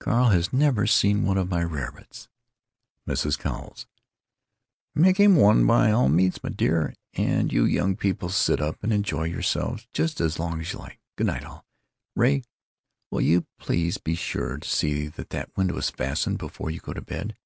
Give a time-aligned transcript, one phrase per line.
[0.00, 2.28] Carl has never seen one of my rarebits."
[3.06, 3.38] Mrs.
[3.38, 3.86] Cowles:
[4.96, 8.92] "Make him one by all means, my dear, and you young people sit up and
[8.92, 10.98] enjoy yourselves just as long as you like.
[11.14, 11.64] Good night, all....
[12.16, 12.42] Ray,
[13.12, 16.92] will you please be sure and see that that window is fastened before you go
[16.92, 17.36] to bed?